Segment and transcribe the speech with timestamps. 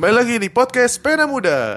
[0.00, 1.76] Kembali lagi di podcast Pena Muda.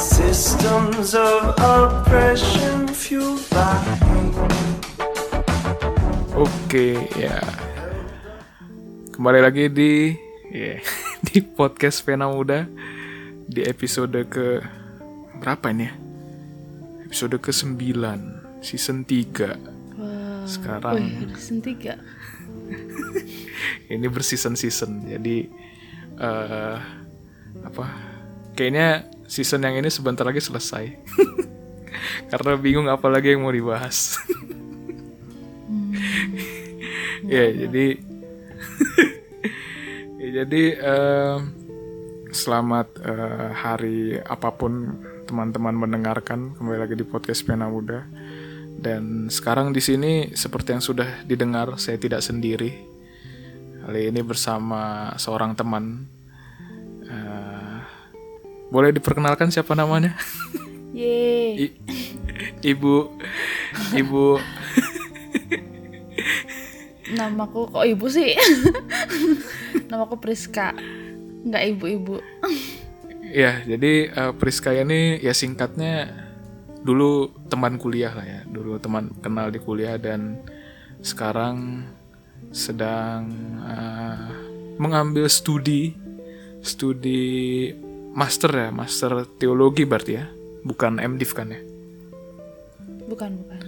[0.00, 3.84] Systems of oppression fueled by
[6.32, 7.36] Oke, ya.
[9.12, 10.16] Kembali lagi di
[10.56, 10.80] ya,
[11.32, 12.68] di podcast Pena Muda
[13.46, 14.60] di episode ke
[15.40, 15.92] berapa ini ya?
[17.08, 17.80] Episode ke-9
[18.60, 20.44] season 3.
[20.46, 21.96] Sekarang Wih, season 3
[23.94, 25.08] ini berseason-season.
[25.08, 25.36] Jadi
[26.20, 26.78] eh
[27.64, 27.84] apa?
[28.52, 30.84] Kayaknya season yang ini sebentar lagi selesai.
[32.30, 34.20] Karena bingung apa lagi yang mau dibahas.
[37.24, 39.15] ya, jadi ya,
[40.36, 41.36] jadi eh,
[42.28, 48.04] selamat eh, hari apa pun teman-teman mendengarkan kembali lagi di podcast Pena Muda.
[48.76, 52.76] Dan sekarang di sini seperti yang sudah didengar, saya tidak sendiri.
[53.80, 56.04] Kali ini bersama seorang teman.
[57.08, 57.78] Eh,
[58.68, 60.12] boleh diperkenalkan siapa namanya?
[60.92, 61.76] Yeay I-
[62.76, 63.08] ibu,
[63.96, 64.36] ibu,
[67.16, 68.34] Namaku kok ibu sih
[69.90, 70.74] Namaku Priska.
[71.46, 72.18] Nggak ibu-ibu.
[73.26, 76.10] Ya jadi eh, Priska ini ya singkatnya
[76.86, 80.38] dulu teman kuliah lah ya, dulu teman kenal di kuliah dan
[81.02, 81.82] sekarang
[82.54, 83.26] sedang
[83.66, 84.30] eh,
[84.78, 85.98] mengambil studi,
[86.62, 87.74] studi
[88.14, 90.30] master ya, master teologi berarti ya,
[90.62, 91.60] bukan MDiv kan ya?
[93.10, 93.60] Bukan, bukan.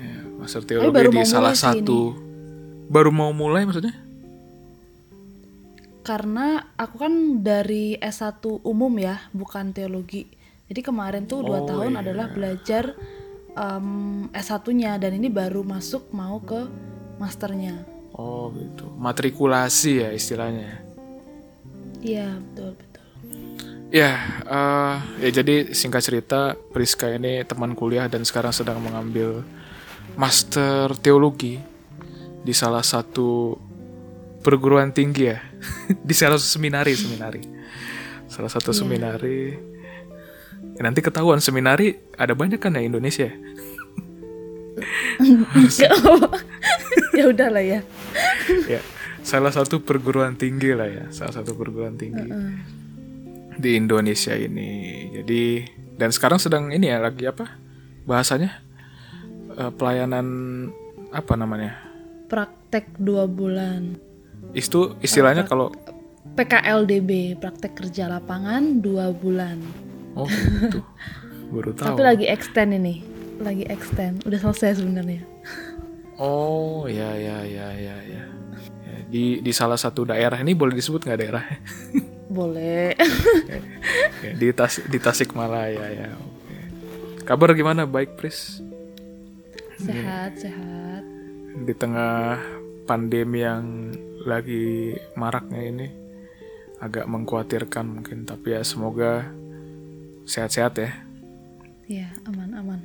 [0.00, 2.16] Ya, master teologi di salah satu.
[2.90, 4.09] baru mau mulai maksudnya?
[6.00, 10.24] Karena aku kan dari S1 umum ya Bukan teologi.
[10.70, 12.00] Jadi kemarin tuh dua Oh, tahun iya.
[12.00, 12.94] adalah belajar
[13.52, 13.86] em,
[14.32, 16.66] S1-nya Dan ini baru masuk mau ke
[17.20, 17.84] masternya.
[18.10, 20.80] Oh gitu, matrikulasi ya istilahnya.
[22.00, 23.06] Iya betul betul.
[23.90, 24.12] Ya,
[24.46, 29.42] eh, ya jadi singkat cerita Priska ini teman kuliah dan sekarang sedang mengambil
[30.16, 31.58] master teologi
[32.40, 33.58] di salah satu
[34.40, 35.38] perguruan tinggi ya,
[36.08, 37.42] di salah satu seminari seminari,
[38.26, 39.56] salah satu seminari.
[40.76, 43.28] Ya, nanti ketahuan seminari ada banyak kan ya Indonesia.
[47.10, 47.84] Ya udahlah ya
[48.64, 48.80] ya,
[49.20, 52.24] salah satu perguruan tinggi lah ya, salah satu perguruan tinggi
[53.60, 55.12] di Indonesia ini.
[55.20, 55.68] Jadi
[56.00, 57.60] dan sekarang sedang ini ya lagi apa
[58.08, 58.70] bahasanya
[59.60, 60.26] Eh, pelayanan
[61.12, 61.76] apa namanya?
[62.32, 63.98] Praktek dua bulan
[64.52, 65.70] Itu istilahnya kalau
[66.34, 69.58] PKLDB Praktek kerja lapangan dua bulan
[70.14, 70.80] oh gitu.
[71.54, 71.98] Baru tahu.
[71.98, 73.02] Tapi lagi extend ini,
[73.42, 74.22] lagi extend.
[74.22, 75.26] Udah selesai sebenarnya.
[76.14, 78.22] Oh ya ya ya ya ya.
[78.86, 81.58] Ya, di di salah satu daerah ini boleh disebut nggak daerahnya?
[82.30, 82.94] Boleh.
[84.38, 86.14] Di Tas di Tasikmalaya ya.
[86.14, 86.58] Oke.
[87.26, 87.90] Kabar gimana?
[87.90, 88.62] Baik, Pris.
[89.82, 91.02] sehat, sehat.
[91.66, 92.38] Di tengah
[92.86, 93.90] pandemi yang
[94.24, 95.88] lagi maraknya ini
[96.80, 99.28] agak mengkhawatirkan mungkin, tapi ya semoga
[100.24, 100.90] sehat-sehat ya.
[101.90, 102.80] Ya, aman-aman.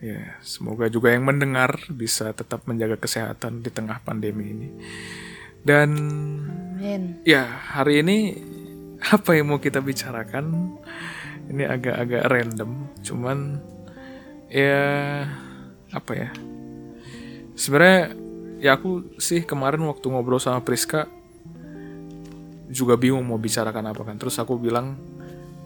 [0.00, 4.68] Ya, semoga juga yang mendengar bisa tetap menjaga kesehatan di tengah pandemi ini.
[5.60, 5.90] Dan
[6.80, 7.20] Amin.
[7.28, 8.18] ya, hari ini
[9.16, 10.76] apa yang mau kita bicarakan?
[11.50, 12.70] Ini agak-agak random,
[13.02, 13.58] cuman
[14.48, 15.26] ya
[15.90, 16.30] apa ya?
[17.58, 18.14] Sebenarnya
[18.60, 21.08] ya aku sih kemarin waktu ngobrol sama Priska
[22.70, 24.16] juga bingung mau bicarakan apa kan.
[24.20, 24.94] Terus aku bilang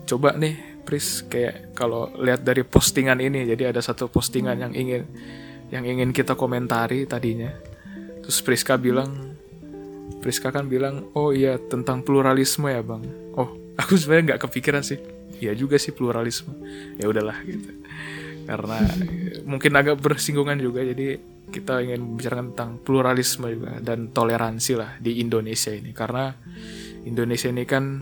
[0.09, 5.03] coba nih Pris kayak kalau lihat dari postingan ini jadi ada satu postingan yang ingin
[5.72, 7.53] yang ingin kita komentari tadinya.
[8.25, 9.37] Terus Priska bilang
[10.25, 13.04] Priska kan bilang, oh iya tentang pluralisme ya bang.
[13.37, 14.97] Oh, aku sebenarnya nggak kepikiran sih.
[15.36, 16.57] Iya juga sih pluralisme.
[16.97, 17.84] Ya udahlah gitu.
[18.44, 21.16] Karena eh, mungkin agak bersinggungan juga, jadi
[21.48, 25.91] kita ingin membicarakan tentang pluralisme juga dan toleransi lah di Indonesia ini.
[25.92, 26.32] Karena
[27.04, 28.00] Indonesia ini kan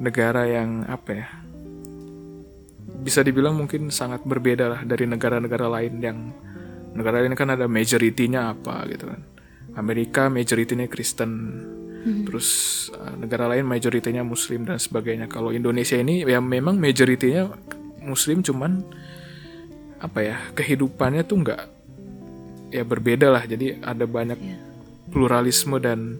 [0.00, 1.28] negara yang apa ya?
[2.96, 6.18] Bisa dibilang mungkin sangat berbeda lah dari negara-negara lain yang
[6.96, 9.20] negara ini kan ada majority-nya apa gitu kan.
[9.76, 11.32] Amerika majority-nya Kristen.
[12.06, 12.48] Terus
[12.94, 15.26] uh, negara lain majority-nya Muslim dan sebagainya.
[15.28, 17.50] Kalau Indonesia ini ya memang majority-nya
[18.06, 18.86] Muslim cuman
[19.96, 21.62] apa ya kehidupannya tuh nggak
[22.70, 23.42] ya berbeda lah.
[23.42, 24.58] Jadi ada banyak Iya.
[25.06, 26.18] pluralisme dan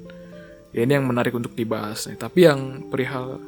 [0.70, 2.17] ya ini yang menarik untuk dibahas nih.
[2.17, 3.43] Tapi yang perihal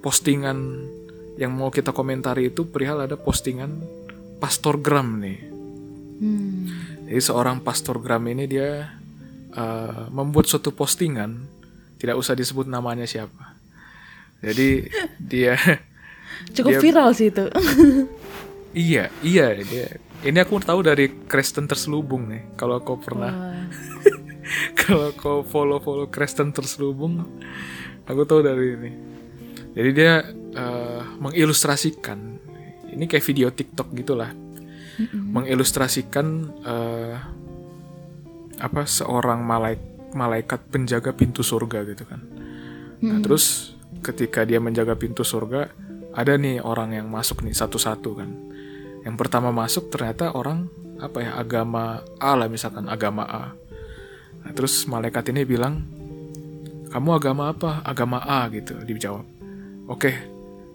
[0.00, 0.88] postingan
[1.36, 3.78] yang mau kita komentari itu perihal ada postingan
[4.38, 5.38] Pastor Gram nih.
[7.06, 8.90] Jadi seorang Pastor Gram ini dia
[9.48, 11.46] eh, membuat suatu postingan,
[11.96, 13.54] tidak usah disebut namanya siapa.
[14.40, 14.86] Jadi
[15.18, 15.54] dia
[16.54, 17.44] Cukup Dia- viral sih itu.
[18.78, 19.98] iya iya dia.
[20.18, 22.54] Ini aku tahu dari Kristen terselubung nih.
[22.54, 23.66] Kalau kau pernah Wah.
[24.80, 27.22] kalau kau follow-follow Kristen terselubung,
[28.06, 28.90] aku tahu dari ini.
[29.74, 32.18] Jadi dia eh, mengilustrasikan,
[32.90, 34.32] ini kayak video TikTok gitulah,
[35.12, 36.26] mengilustrasikan
[36.66, 37.14] eh,
[38.58, 39.82] apa seorang malaik
[40.18, 42.20] malaikat penjaga pintu surga gitu kan.
[43.04, 45.70] Nah terus ketika dia menjaga pintu surga,
[46.16, 48.30] ada nih orang yang masuk nih satu-satu kan.
[49.08, 50.68] Yang pertama masuk ternyata orang
[51.00, 53.56] apa ya agama A lah misalkan agama A.
[54.38, 55.80] Nah, terus malaikat ini bilang,
[56.88, 57.80] kamu agama apa?
[57.82, 58.76] Agama A gitu.
[58.76, 59.24] Dijawab.
[59.88, 60.12] Oke.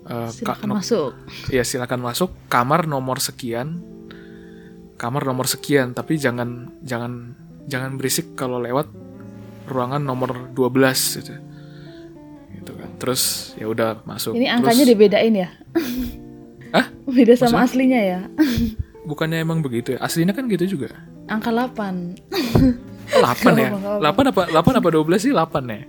[0.04, 1.12] eh, ka- Silakan no- masuk.
[1.48, 2.34] ya silakan masuk.
[2.50, 3.80] Kamar nomor sekian.
[4.98, 5.94] Kamar nomor sekian.
[5.94, 8.90] Tapi jangan jangan jangan berisik kalau lewat
[9.64, 11.32] ruangan nomor 12 gitu.
[12.52, 12.90] Gitu kan.
[12.98, 14.34] Terus ya udah masuk.
[14.34, 15.50] Ini Terus- angkanya dibedain ya?
[16.74, 16.90] Hah?
[17.06, 17.66] Beda sama Maksudnya?
[17.70, 18.20] aslinya ya?
[19.06, 20.00] Bukannya emang begitu ya?
[20.02, 20.90] Aslinya kan gitu juga.
[21.30, 22.18] Angka 8.
[23.14, 23.70] 8 ya?
[23.78, 24.25] Apa-apa.
[24.34, 25.81] 8 apa 8 apa 12 sih 8 ya?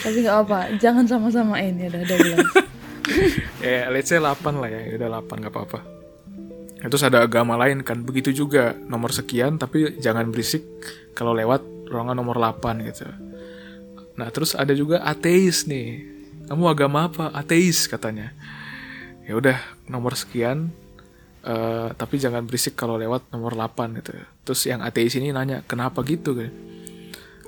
[0.00, 2.70] Tapi nggak apa, jangan sama-samain ya udah 12.
[3.64, 5.80] ya let's say 8 lah ya udah 8 nggak apa-apa
[6.80, 10.64] Ya, terus ada agama lain kan begitu juga nomor sekian tapi jangan berisik
[11.12, 11.60] kalau lewat
[11.92, 13.04] ruangan nomor 8 gitu
[14.16, 16.08] nah terus ada juga ateis nih
[16.48, 18.32] kamu agama apa ateis katanya
[19.30, 20.74] ya udah nomor sekian.
[21.40, 24.12] Eh, tapi jangan berisik kalau lewat nomor 8 gitu.
[24.42, 26.34] Terus yang ateis ini nanya kenapa gitu?
[26.34, 26.50] Kan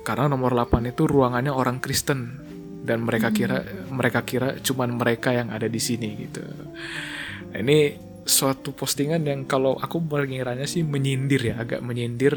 [0.03, 2.51] karena nomor 8 itu ruangannya orang Kristen.
[2.83, 6.43] Dan mereka kira mereka kira cuman mereka yang ada di sini gitu.
[6.43, 7.95] Nah, ini
[8.27, 12.35] suatu postingan yang kalau aku mengiranya sih menyindir ya, agak menyindir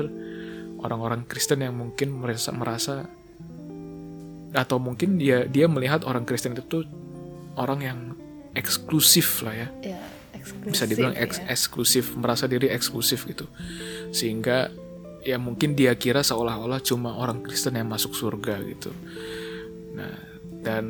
[0.79, 3.11] orang-orang Kristen yang mungkin merasa merasa
[4.55, 6.83] atau mungkin dia dia melihat orang Kristen itu tuh
[7.59, 7.99] orang yang
[8.57, 9.69] eksklusif lah ya.
[9.85, 10.01] Ya,
[10.33, 10.73] eksklusif.
[10.73, 11.53] bisa dibilang eks- ya.
[11.53, 13.45] eksklusif merasa diri eksklusif gitu.
[14.11, 14.73] Sehingga
[15.27, 18.91] ya mungkin dia kira seolah-olah cuma orang Kristen yang masuk surga gitu.
[19.93, 20.17] Nah
[20.65, 20.85] dan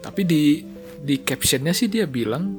[0.00, 0.64] tapi di
[1.00, 2.56] di captionnya sih dia bilang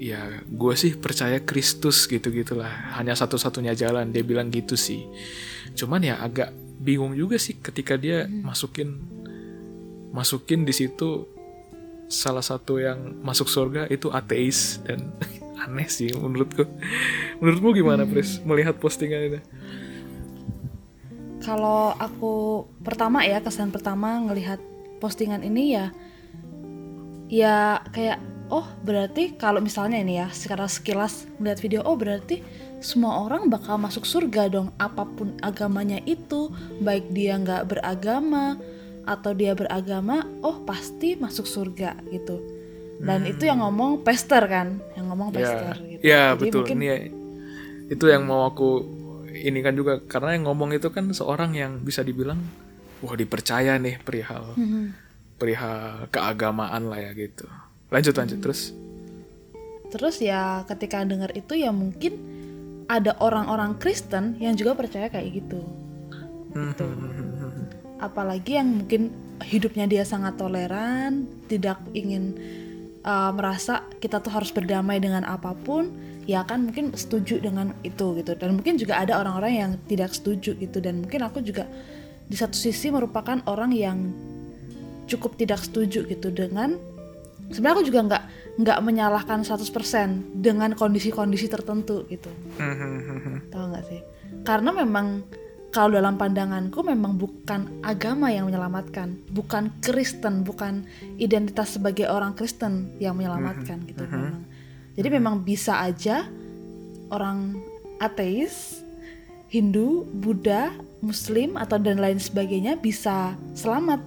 [0.00, 5.04] ya gue sih percaya Kristus gitu gitulah hanya satu-satunya jalan dia bilang gitu sih.
[5.76, 8.96] Cuman ya agak bingung juga sih ketika dia masukin
[10.10, 11.28] masukin di situ
[12.10, 15.14] salah satu yang masuk surga itu ateis dan
[15.64, 16.66] aneh sih menurutku.
[17.38, 18.42] Menurutmu gimana, Pris?
[18.42, 19.40] Melihat postingan itu?
[21.40, 24.60] Kalau aku pertama ya kesan pertama ngelihat
[25.00, 25.86] postingan ini ya
[27.30, 28.20] ya kayak
[28.52, 32.44] oh berarti kalau misalnya ini ya secara sekilas melihat video oh berarti
[32.82, 36.50] semua orang bakal masuk surga dong apa pun agamanya itu
[36.82, 38.58] baik dia nggak beragama
[39.10, 42.38] atau dia beragama oh pasti masuk surga gitu
[43.00, 46.58] dan itu yang ngomong pester kan yang ngomong pester Ya, gitu ya Jadi betul.
[46.62, 47.04] mungkin Ini ya-
[47.90, 48.68] itu yang mau aku
[49.32, 52.38] ini kan juga karena yang ngomong itu kan seorang yang bisa dibilang
[53.00, 54.94] wah dipercaya nih perihal Hmm.
[55.34, 57.48] perihal keagamaan lah ya gitu.
[57.88, 58.70] Lanjut lanjut terus.
[59.88, 62.14] Terus ya ketika dengar itu ya mungkin
[62.86, 65.64] ada orang-orang Kristen yang juga percaya kayak gitu.
[66.52, 66.86] Gitu.
[68.00, 69.12] Apalagi yang mungkin
[69.44, 72.36] hidupnya dia sangat toleran, tidak ingin
[73.04, 75.92] uh, merasa kita tuh harus berdamai dengan apa pun,
[76.24, 78.32] ya kan mungkin setuju dengan itu gitu.
[78.34, 80.80] Dan mungkin juga ada orang-orang yang tidak setuju gitu.
[80.80, 81.68] Dan mungkin aku juga
[82.30, 83.98] di satu sisi merupakan orang yang
[85.10, 86.78] cukup tidak setuju gitu dengan
[87.50, 88.24] sebenarnya aku juga nggak
[88.62, 92.30] nggak menyalahkan 100% dengan kondisi-kondisi tertentu gitu.
[93.50, 94.00] Tahu nggak sih?
[94.46, 95.26] Karena memang
[95.70, 100.82] kalau dalam pandanganku memang bukan agama yang menyelamatkan bukan Kristen bukan
[101.22, 104.42] identitas sebagai orang Kristen yang menyelamatkan gitu memang.
[104.98, 106.26] Jadi memang bisa aja
[107.14, 107.54] orang
[108.02, 108.82] ateis
[109.46, 114.02] Hindu Buddha Muslim atau dan lain sebagainya bisa selamat.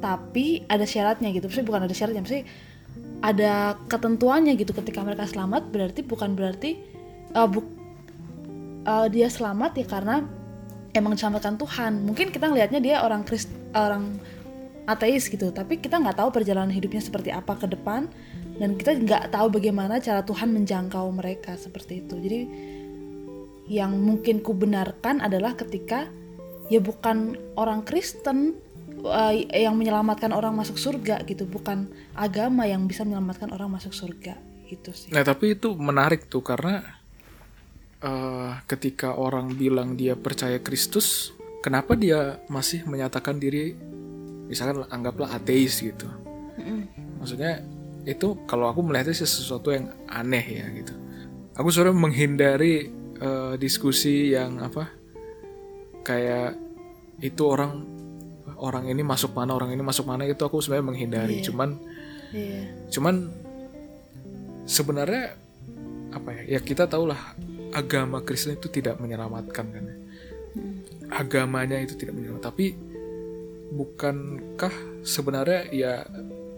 [0.00, 2.46] Tapi ada syaratnya gitu maksudnya bukan ada syaratnya maksudnya
[3.20, 4.72] ada ketentuannya gitu.
[4.72, 6.80] Ketika mereka selamat berarti bukan berarti
[7.36, 7.76] uh, buk-
[8.88, 10.24] uh, dia selamat ya karena
[10.98, 12.04] emang diselamatkan Tuhan.
[12.04, 14.16] Mungkin kita ngelihatnya dia orang Krist orang
[14.86, 15.50] ateis gitu.
[15.50, 18.08] Tapi kita nggak tahu perjalanan hidupnya seperti apa ke depan.
[18.56, 22.16] Dan kita nggak tahu bagaimana cara Tuhan menjangkau mereka seperti itu.
[22.16, 22.40] Jadi
[23.68, 26.08] yang mungkin ku benarkan adalah ketika
[26.72, 28.56] ya bukan orang Kristen
[29.04, 34.40] uh, yang menyelamatkan orang masuk surga gitu, bukan agama yang bisa menyelamatkan orang masuk surga.
[34.66, 35.10] Gitu sih.
[35.12, 36.95] Nah tapi itu menarik tuh karena
[38.02, 43.76] eh, ketika orang bilang dia percaya Kristus, kenapa dia masih menyatakan diri,
[44.46, 46.06] misalkan anggaplah ateis gitu.
[47.20, 47.64] Maksudnya
[48.06, 50.94] itu kalau aku melihatnya sih sesuatu yang aneh ya gitu.
[51.56, 52.74] Aku sebenarnya menghindari
[53.16, 54.92] eh, diskusi yang apa
[56.06, 56.54] kayak
[57.18, 57.82] itu orang
[58.60, 61.42] orang ini masuk mana orang ini masuk mana itu aku sebenarnya menghindari.
[61.42, 61.76] Cuman
[62.34, 62.90] Iya.
[62.90, 63.30] cuman
[64.66, 65.38] sebenarnya
[66.10, 67.18] apa ya ya kita tahulah
[67.76, 69.84] agama Kristen itu tidak menyelamatkan kan?
[69.84, 69.96] Ya.
[71.12, 72.72] agamanya itu tidak menyelamatkan tapi
[73.70, 74.72] bukankah
[75.04, 76.08] sebenarnya ya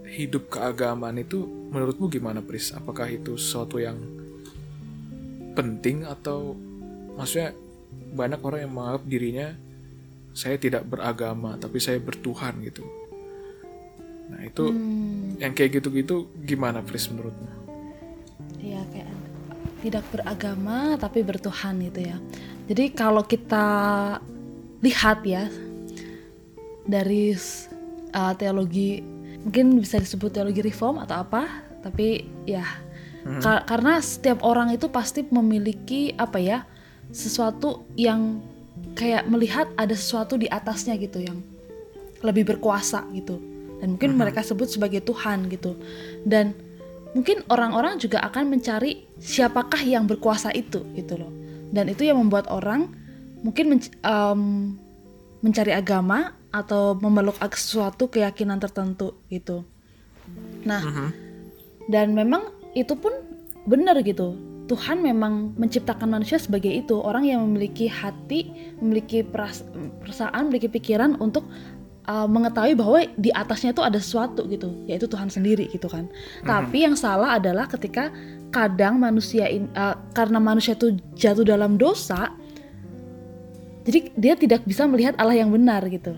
[0.08, 2.72] hidup keagamaan itu menurutmu gimana Pris?
[2.72, 4.00] Apakah itu sesuatu yang
[5.52, 6.56] penting atau
[7.18, 7.52] maksudnya
[8.14, 9.48] banyak orang yang menganggap dirinya
[10.32, 12.84] saya tidak beragama tapi saya bertuhan gitu?
[14.32, 14.64] Nah itu
[15.40, 17.48] yang kayak gitu-gitu gimana Pris menurutmu?
[18.60, 19.07] Iya kayak
[19.82, 22.16] tidak beragama tapi bertuhan gitu ya.
[22.68, 23.66] Jadi kalau kita
[24.84, 25.48] lihat ya
[26.84, 27.34] dari
[28.14, 29.00] uh, teologi
[29.42, 31.46] mungkin bisa disebut teologi reform atau apa,
[31.80, 32.66] tapi ya
[33.40, 36.58] ka- karena setiap orang itu pasti memiliki apa ya
[37.08, 38.42] sesuatu yang
[38.98, 41.38] kayak melihat ada sesuatu di atasnya gitu yang
[42.20, 43.38] lebih berkuasa gitu.
[43.78, 45.78] Dan mungkin mereka sebut sebagai Tuhan gitu.
[46.26, 46.50] Dan
[47.16, 51.32] mungkin orang-orang juga akan mencari siapakah yang berkuasa itu gitu loh.
[51.68, 52.92] Dan itu yang membuat orang
[53.44, 54.74] mungkin menc- em,
[55.44, 59.64] mencari agama atau memeluk sesuatu keyakinan tertentu gitu.
[60.64, 61.12] Nah
[61.88, 63.12] dan memang itu pun
[63.64, 64.36] benar gitu.
[64.68, 68.52] Tuhan memang menciptakan manusia sebagai itu orang yang memiliki hati
[68.84, 69.64] memiliki peras-
[70.04, 71.48] perasaan memiliki pikiran untuk
[72.08, 76.08] uh, mengetahui bahwa di atasnya itu ada sesuatu gitu yaitu Tuhan sendiri gitu kan.
[76.42, 78.08] Tapi yang salah adalah ketika
[78.48, 82.32] kadang manusia in- uh, karena manusia itu jatuh dalam dosa
[83.88, 86.12] jadi dia tidak bisa melihat Allah yang benar gitu.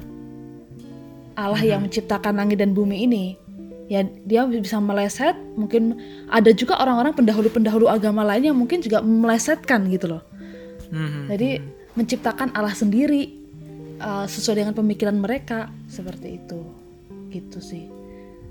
[1.39, 3.39] Allah yang menciptakan langit dan bumi ini.
[3.87, 5.99] Ya dia bisa meleset mungkin
[6.31, 10.23] ada juga orang-orang pendahulu-pendahulu agama lain yang mungkin juga melesetkan gitu loh.
[11.31, 11.63] Jadi
[11.95, 13.40] menciptakan Allah sendiri
[14.01, 16.61] uh, sesuai dengan pemikiran mereka seperti itu.
[17.31, 17.87] Gitu sih.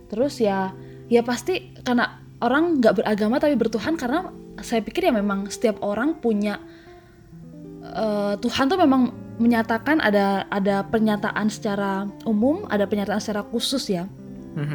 [0.09, 0.71] Terus ya
[1.09, 4.31] ya pasti karena orang nggak beragama tapi bertuhan karena
[4.63, 6.59] saya pikir ya memang setiap orang punya
[7.83, 14.07] eh, Tuhan tuh memang menyatakan ada ada pernyataan secara umum ada pernyataan secara khusus ya.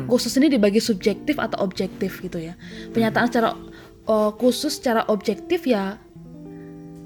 [0.08, 2.56] Khusus ini dibagi subjektif atau objektif gitu ya.
[2.92, 3.52] Pernyataan secara
[4.08, 6.00] eh, khusus secara objektif ya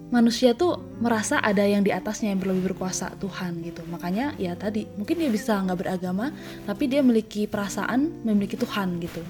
[0.08, 3.84] manusia tuh merasa ada yang di atasnya yang lebih berkuasa Tuhan gitu.
[3.92, 6.32] Makanya ya tadi mungkin dia bisa nggak beragama
[6.64, 9.20] tapi dia memiliki perasaan memiliki Tuhan gitu.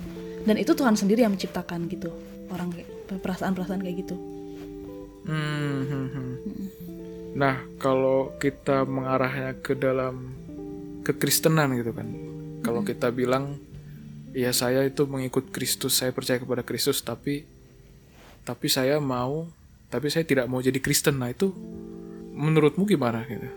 [0.46, 2.14] Dan itu Tuhan sendiri yang menciptakan gitu.
[2.48, 2.72] Orang
[3.10, 4.16] perasaan-perasaan kayak gitu.
[5.28, 6.34] Hmm, hmm, hmm.
[7.36, 10.32] Nah, kalau kita mengarahnya ke dalam
[11.04, 12.08] kekristenan gitu kan.
[12.64, 13.60] Kalau kita bilang
[14.32, 17.44] ya saya itu mengikut Kristus, saya percaya kepada Kristus tapi
[18.44, 19.44] tapi saya mau
[19.88, 21.20] tapi saya tidak mau jadi Kristen.
[21.20, 21.52] Nah, itu
[22.38, 23.48] menurutmu gimana gitu?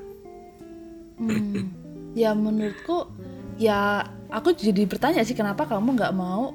[1.21, 1.69] Hmm,
[2.17, 3.13] ya menurutku
[3.61, 6.49] ya aku jadi bertanya sih kenapa kamu nggak mau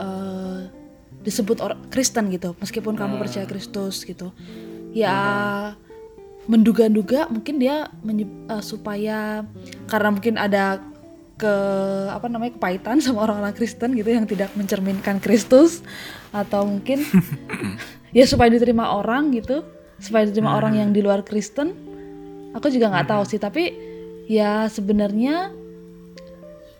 [0.00, 0.64] eh,
[1.20, 4.32] disebut orang Kristen gitu meskipun kamu percaya Kristus gitu
[4.96, 5.12] ya
[6.48, 9.44] menduga-duga mungkin dia eh, supaya
[9.92, 10.80] karena mungkin ada
[11.36, 11.54] ke
[12.08, 15.84] apa namanya kepahitan sama orang-orang Kristen gitu yang tidak mencerminkan Kristus
[16.32, 17.04] atau mungkin
[18.12, 19.64] ya supaya diterima orang gitu.
[19.98, 21.72] Supaya diterima orang yang di luar Kristen.
[22.52, 23.72] Aku juga nggak tahu sih tapi
[24.28, 25.50] ya sebenarnya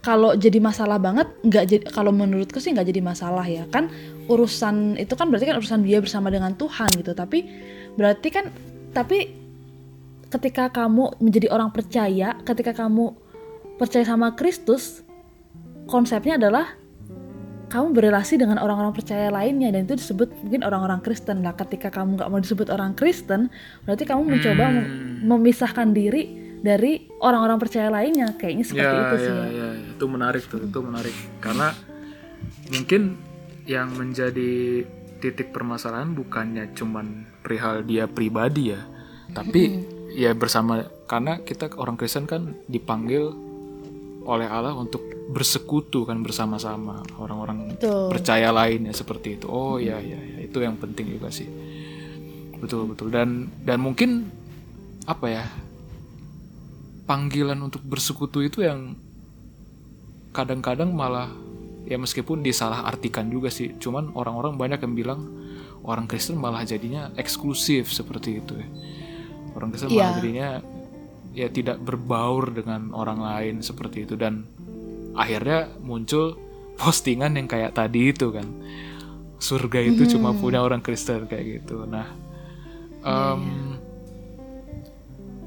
[0.03, 3.65] kalau jadi masalah banget nggak jadi kalau menurutku sih nggak jadi masalah ya.
[3.73, 3.89] Kan
[4.29, 7.17] urusan itu kan berarti kan urusan dia bersama dengan Tuhan gitu.
[7.17, 7.39] Tapi
[7.97, 8.53] berarti kan
[8.93, 9.33] tapi
[10.29, 13.13] ketika kamu menjadi orang percaya ketika kamu
[13.77, 15.05] percaya sama Kristus
[15.89, 16.82] konsepnya adalah
[17.73, 21.41] kamu berrelasi dengan orang-orang percaya lainnya dan itu disebut mungkin orang-orang Kristen.
[21.41, 23.49] Lah ketika kamu nggak mau disebut orang Kristen
[23.89, 28.37] berarti kamu mencoba mem- memisahkan diri dari orang-orang percaya lainnya.
[28.37, 29.33] Kayaknya seperti itu sih.
[29.33, 29.45] ya.
[29.49, 31.17] ya, itu menarik tuh, itu menarik.
[31.41, 31.73] Karena
[32.69, 33.17] mungkin
[33.65, 34.85] yang menjadi
[35.25, 38.85] titik permasalahan bukannya cuman perihal dia pribadi ya,
[39.33, 43.33] tapi ya bersama karena kita orang Kristen kan dipanggil
[44.27, 45.03] oleh Allah untuk
[45.33, 47.75] bersekutu kan bersama-sama orang-orang
[48.13, 49.49] percaya lainnya seperti itu.
[49.49, 50.45] Oh ya ya, ya.
[50.45, 51.49] itu yang penting juga sih.
[52.61, 54.29] Betul betul dan dan mungkin
[55.09, 55.45] apa ya?
[57.03, 58.95] panggilan untuk bersekutu itu yang
[60.33, 61.29] kadang-kadang malah
[61.85, 65.21] ya meskipun disalah artikan juga sih cuman orang-orang banyak yang bilang
[65.83, 68.69] orang Kristen malah jadinya eksklusif seperti itu ya
[69.53, 70.17] orang Kristen malah Iya.
[70.23, 70.49] jadinya
[71.33, 74.47] ya tidak berbaur dengan orang lain seperti itu dan
[75.13, 76.37] akhirnya muncul
[76.81, 78.47] postingan yang kayak tadi itu kan.
[79.43, 81.83] Surga itu cuma punya orang Kristen kayak gitu.
[81.85, 82.07] Nah
[83.03, 83.43] em,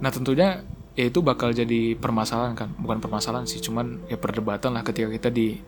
[0.03, 0.61] nah tentunya
[0.95, 2.69] ya itu bakal jadi permasalahan kan.
[2.75, 5.59] Bukan permasalahan sih cuman ya perdebatan lah ketika kita di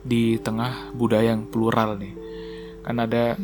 [0.00, 2.14] di tengah budaya yang plural nih.
[2.82, 3.36] Kan ada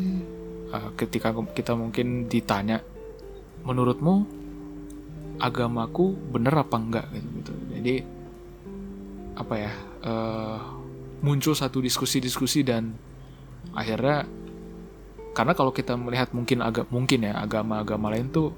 [0.73, 2.81] uh, ketika kita mungkin ditanya
[3.63, 4.27] menurutmu
[5.39, 7.05] agamaku bener apa enggak?
[7.13, 7.53] Gitu, gitu.
[7.77, 7.95] jadi
[9.37, 9.71] apa ya
[10.03, 10.59] uh,
[11.21, 12.97] muncul satu diskusi-diskusi dan
[13.77, 14.25] akhirnya
[15.37, 18.49] karena kalau kita melihat mungkin agak mungkin ya agama-agama lain tuh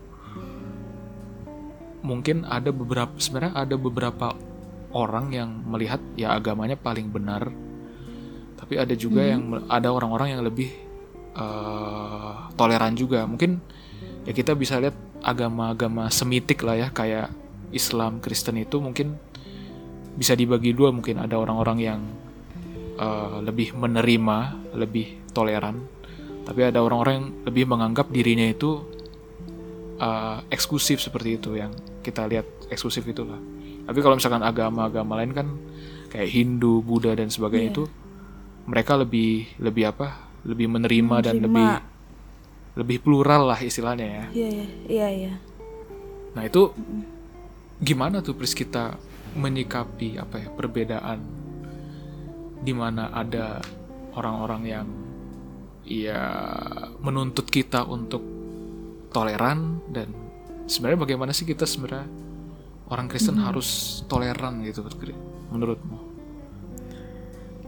[1.99, 4.31] mungkin ada beberapa sebenarnya ada beberapa
[4.95, 7.51] orang yang melihat ya agamanya paling benar.
[8.59, 10.69] Tapi ada juga yang me- ada orang-orang yang lebih
[11.35, 13.23] eh, toleran juga.
[13.27, 13.59] Mungkin
[14.27, 17.31] ya kita bisa lihat agama-agama semitik lah ya kayak
[17.75, 19.19] Islam Kristen itu mungkin
[20.19, 21.99] bisa dibagi dua mungkin ada orang-orang yang
[22.99, 24.37] eh, lebih menerima
[24.75, 25.79] lebih toleran
[26.43, 28.81] tapi ada orang-orang yang lebih menganggap dirinya itu
[30.01, 31.69] uh, eksklusif seperti itu yang
[32.01, 33.37] kita lihat eksklusif itulah.
[33.85, 35.47] Tapi kalau misalkan agama-agama lain kan
[36.09, 37.73] kayak Hindu, Buddha dan sebagainya Iya.
[37.77, 37.83] itu
[38.65, 40.25] mereka lebih lebih apa?
[40.41, 41.45] Lebih menerima, dan Menerima.
[41.45, 41.67] lebih
[42.81, 44.25] lebih plural lah istilahnya ya.
[44.33, 45.33] Iya iya iya iya.
[46.33, 46.73] Nah itu
[47.77, 48.97] gimana tuh Pris kita
[49.37, 51.19] menyikapi apa ya perbedaan
[52.59, 53.61] di mana ada
[54.17, 54.87] orang-orang yang
[55.85, 56.21] ya
[57.01, 58.21] menuntut kita untuk
[59.09, 60.11] toleran dan
[60.69, 62.05] sebenarnya bagaimana sih kita sebenarnya
[62.89, 64.85] orang Kristen harus toleran gitu
[65.49, 65.97] menurutmu?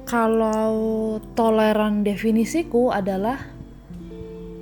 [0.06, 0.74] Kalau
[1.38, 3.39] toleran definisiku adalah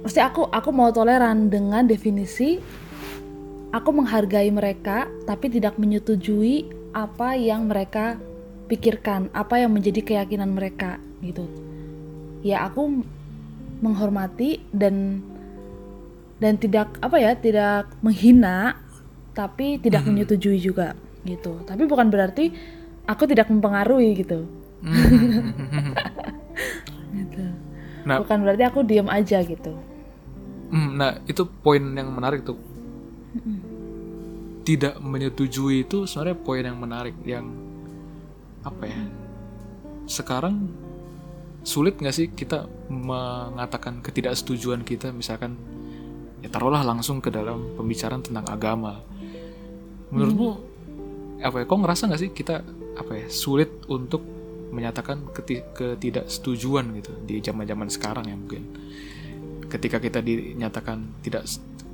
[0.04, 2.56] pasti aku aku mau toleran dengan definisi
[3.76, 8.18] aku menghargai mereka tapi tidak menyetujui apa yang mereka
[8.70, 11.46] pikirkan, apa yang menjadi keyakinan mereka gitu.
[12.46, 13.04] Ya aku
[13.82, 15.26] menghormati dan
[16.40, 18.80] dan tidak apa ya, tidak menghina
[19.36, 21.60] tapi tidak menyetujui juga gitu.
[21.64, 22.52] Tapi bukan berarti
[23.08, 24.46] aku tidak mempengaruhi gitu.
[27.14, 27.44] gitu.
[28.00, 29.76] Nah, Bukan berarti aku diem aja gitu.
[30.72, 32.58] Hmm, nah itu poin yang menarik tuh.
[34.64, 37.46] Tidak menyetujui itu sebenarnya poin yang menarik yang
[38.64, 39.02] apa ya?
[40.06, 40.70] Sekarang
[41.64, 45.60] sulit nggak sih kita mengatakan ketidaksetujuan kita misalkan
[46.40, 49.02] ya taruhlah langsung ke dalam pembicaraan tentang agama.
[50.14, 50.50] Menurutmu
[51.42, 51.66] apa ya?
[51.66, 52.62] Kok ngerasa nggak sih kita
[53.00, 54.22] apa ya sulit untuk
[54.70, 58.70] menyatakan keti- ketidaksetujuan gitu di zaman-zaman sekarang ya mungkin
[59.70, 61.46] ketika kita dinyatakan tidak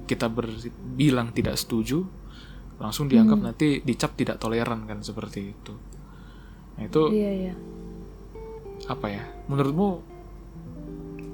[0.07, 2.03] kita berbilang tidak setuju
[2.75, 5.73] langsung dianggap nanti dicap tidak toleran kan seperti itu.
[6.75, 7.53] Nah itu Iya iya.
[8.91, 9.23] apa ya?
[9.47, 10.03] Menurutmu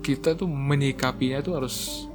[0.02, 2.06] kita tuh menyikapinya tuh harus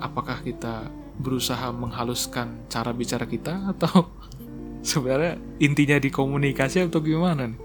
[0.00, 0.88] apakah kita
[1.20, 4.08] berusaha menghaluskan cara bicara kita atau
[4.84, 7.60] sebenarnya intinya di komunikasi atau gimana nih?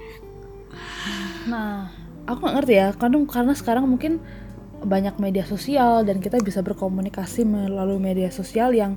[1.49, 1.89] Nah,
[2.29, 4.21] aku nggak ngerti ya, kadang karena sekarang mungkin
[4.79, 8.95] banyak media sosial dan kita bisa berkomunikasi melalui media sosial yang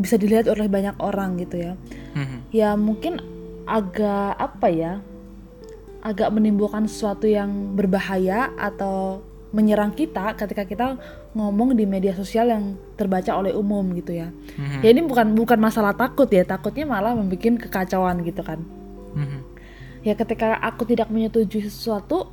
[0.00, 1.72] bisa dilihat oleh banyak orang gitu ya.
[2.16, 2.38] Mhm.
[2.50, 3.20] Ya mungkin
[3.68, 4.92] agak apa ya,
[6.00, 9.20] agak menimbulkan sesuatu yang berbahaya atau
[9.52, 10.86] menyerang kita ketika kita
[11.34, 14.32] ngomong di media sosial yang terbaca oleh umum gitu ya.
[14.56, 14.80] Mhm.
[14.80, 18.64] Ya ini bukan bukan masalah takut ya, takutnya malah membuat kekacauan gitu kan.
[19.10, 19.40] Mhm.
[20.00, 22.32] ya ketika aku tidak menyetujui sesuatu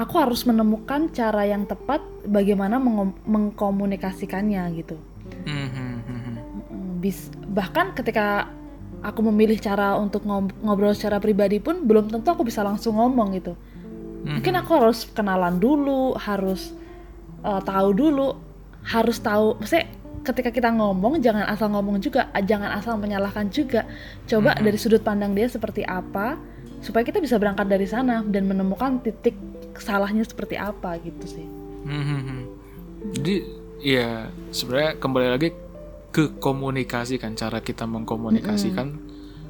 [0.00, 2.80] aku harus menemukan cara yang tepat bagaimana
[3.28, 4.96] mengkomunikasikannya gitu
[5.44, 5.59] Mhm.
[7.00, 8.52] Bis bahkan ketika
[9.00, 13.32] aku memilih cara untuk ngob- ngobrol secara pribadi pun belum tentu aku bisa langsung ngomong
[13.40, 13.56] gitu.
[14.20, 16.76] Mungkin aku harus kenalan dulu harus
[17.40, 18.36] uh, tahu dulu
[18.84, 19.88] harus tahu maksudnya
[20.20, 23.88] ketika kita ngomong jangan asal ngomong juga jangan asal menyalahkan juga.
[24.28, 26.36] Coba dari sudut pandang dia seperti apa
[26.84, 29.36] supaya kita bisa berangkat dari sana dan menemukan titik
[29.80, 31.46] salahnya seperti apa gitu sih.
[31.88, 32.40] Mhm.
[33.16, 33.36] Jadi
[33.80, 35.48] ya sebenarnya kembali lagi
[36.10, 38.88] ke komunikasi kan cara kita mengkomunikasikan.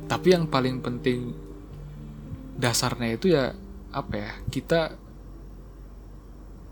[0.04, 1.32] Tapi yang paling penting
[2.60, 3.56] dasarnya itu ya
[3.90, 4.94] apa ya kita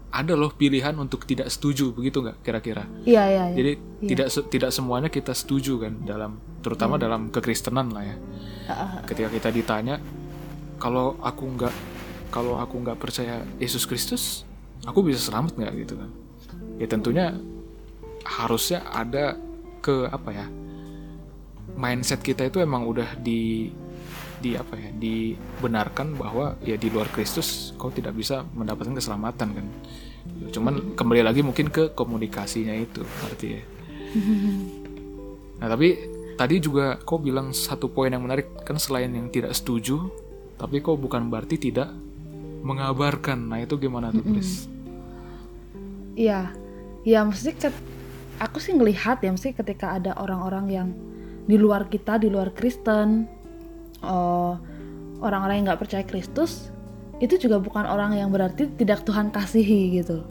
[0.09, 2.85] ada loh pilihan untuk tidak setuju begitu nggak kira-kira?
[3.05, 3.57] Iya iya iya.
[3.57, 3.72] jadi
[4.09, 8.16] tidak se- tidak semuanya kita setuju kan dalam terutama dalam kekristenan lah ya.
[9.05, 10.01] Ketika kita ditanya
[10.81, 11.74] kalau aku nggak
[12.33, 14.44] kalau aku nggak percaya Yesus Kristus
[14.85, 15.72] aku bisa selamat nggak?
[15.77, 16.11] Gitu kan.
[16.81, 17.27] Ya tentunya
[18.24, 19.37] harusnya ada
[19.81, 20.47] ke apa ya
[21.79, 23.71] mindset kita itu emang udah di
[24.38, 29.67] di apa ya dibenarkan bahwa ya di luar Kristus kau tidak bisa mendapatkan keselamatan kan.
[30.55, 33.62] Cuman kembali lagi mungkin ke komunikasinya itu artinya
[35.59, 35.99] nah tapi
[36.38, 40.07] tadi juga kau bilang satu poin yang menarik kan selain yang tidak setuju
[40.55, 41.91] tapi kau bukan berarti tidak
[42.62, 43.38] mengabarkan.
[43.51, 44.67] Nah itu gimana tuh Chris?
[46.19, 46.51] Iya,
[47.07, 47.87] ya mesti ket-
[48.38, 50.88] aku sih ngelihat ya mesti ketika ada orang-orang yang
[51.48, 53.27] di luar kita, di luar Kristen,
[54.03, 54.53] eh,
[55.18, 56.70] orang-orang yang nggak percaya Kristus,
[57.18, 60.22] itu juga bukan orang yang berarti tidak Tuhan kasihi gitu.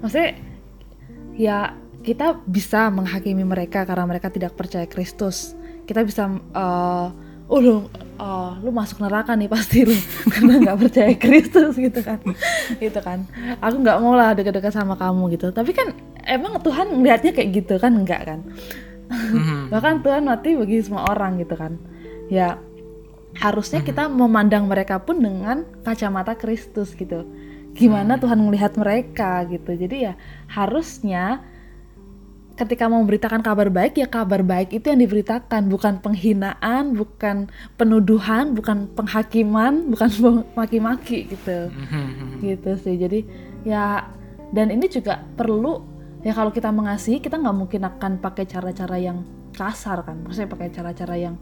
[0.00, 0.30] Maksudnya
[1.36, 1.58] ya
[2.04, 5.52] kita bisa menghakimi mereka karena mereka tidak percaya Kristus.
[5.84, 7.08] Kita bisa eh,
[7.44, 7.84] oh lu
[8.16, 9.96] eh, lu masuk neraka nih pasti lu
[10.32, 12.22] karena nggak percaya Kristus gitu kan.
[12.80, 13.28] gitu kan.
[13.60, 15.52] Aku nggak mau lah dekat-dekat sama kamu gitu.
[15.52, 18.40] Tapi kan emang Tuhan melihatnya kayak gitu kan enggak kan?
[19.72, 21.76] Bahkan Tuhan mati bagi semua orang gitu kan.
[22.32, 22.58] Ya
[23.34, 27.26] harusnya kita memandang mereka pun dengan kacamata Kristus gitu.
[27.74, 29.74] Gimana Tuhan melihat mereka gitu.
[29.74, 30.14] Jadi ya
[30.46, 31.42] harusnya
[32.54, 38.54] ketika mau memberitakan kabar baik ya kabar baik itu yang diberitakan bukan penghinaan, bukan penuduhan,
[38.54, 40.10] bukan penghakiman, bukan
[40.58, 41.74] maki-maki gitu.
[42.38, 42.94] gitu sih.
[42.94, 43.26] Jadi
[43.66, 44.06] ya
[44.54, 45.93] dan ini juga perlu
[46.24, 49.22] ya kalau kita mengasihi kita nggak mungkin akan pakai cara-cara yang
[49.54, 50.18] kasar kan.
[50.24, 51.36] Maksudnya pakai cara-cara yang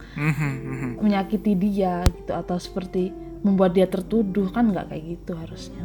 [1.01, 5.85] menyakiti dia gitu atau seperti membuat dia tertuduh kan nggak kayak gitu harusnya.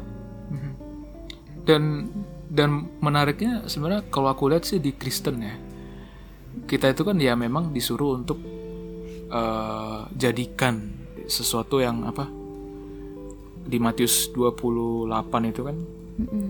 [1.68, 2.08] dan
[2.48, 5.56] dan menariknya sebenarnya kalau aku lihat sih di Kristen ya
[6.64, 8.40] kita itu kan ya memang disuruh untuk
[9.28, 10.96] eh, jadikan
[11.28, 12.24] sesuatu yang apa
[13.68, 15.76] di Matius 28 itu kan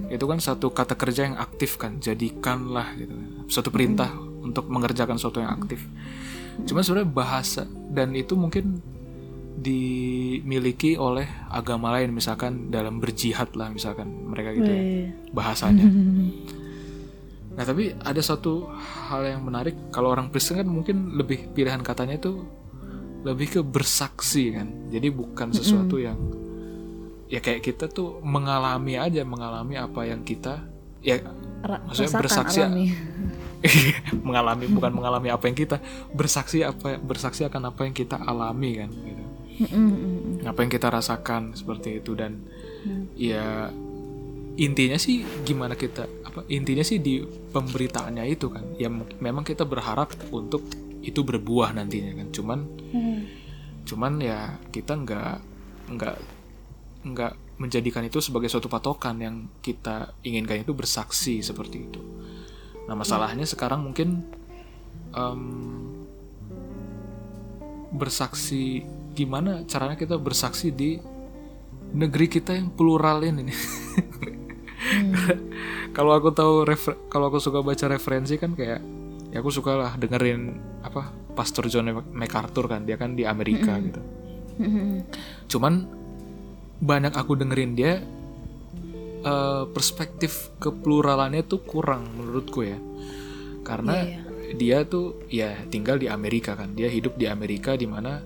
[0.08, 3.16] itu kan satu kata kerja yang aktif kan jadikanlah gitu.
[3.52, 5.84] Suatu perintah untuk mengerjakan sesuatu yang aktif.
[6.64, 8.80] Cuma sebenarnya bahasa dan itu mungkin
[9.58, 14.84] dimiliki oleh agama lain misalkan dalam berjihad lah misalkan mereka gitu ya
[15.36, 15.86] bahasanya.
[17.58, 18.70] Nah tapi ada satu
[19.10, 22.46] hal yang menarik kalau orang Kristen kan mungkin lebih pilihan katanya itu
[23.26, 24.94] lebih ke bersaksi kan.
[24.94, 26.22] Jadi bukan sesuatu yang
[27.28, 30.64] ya kayak kita tuh mengalami aja mengalami apa yang kita
[31.04, 31.20] ya
[31.64, 32.86] Ra- Maksudnya rasakan, bersaksi alami.
[34.28, 35.78] mengalami bukan mengalami apa yang kita
[36.14, 39.24] bersaksi apa bersaksi akan apa yang kita alami kan gitu.
[40.46, 42.38] apa yang kita rasakan seperti itu dan
[43.18, 43.74] ya
[44.58, 50.14] intinya sih gimana kita apa intinya sih di pemberitaannya itu kan ya memang kita berharap
[50.30, 50.62] untuk
[51.02, 52.60] itu berbuah nantinya kan cuman
[53.90, 55.36] cuman ya kita nggak
[55.98, 56.16] nggak
[57.06, 62.02] nggak menjadikan itu sebagai suatu patokan yang kita inginkan itu bersaksi seperti itu
[62.88, 64.24] nah masalahnya sekarang mungkin
[65.12, 65.42] em,
[67.92, 68.86] bersaksi
[69.18, 71.02] gimana caranya kita bersaksi di
[71.94, 73.58] negeri kita yang plural ini nih.
[75.98, 78.84] kalau aku tahu refer- kalau aku suka baca referensi kan kayak
[79.32, 84.02] ya aku suka lah dengerin apa Pastor John MacArthur kan dia kan di Amerika gitu.
[85.58, 85.74] Cuman
[86.78, 88.02] banyak aku dengerin dia
[89.26, 92.80] eh, perspektif kepluralannya tuh kurang menurutku ya.
[93.66, 96.72] Karena Iya, dia tuh ya tinggal di Amerika kan.
[96.72, 98.24] Dia hidup di Amerika di mana